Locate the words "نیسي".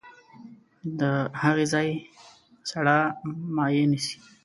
3.91-4.15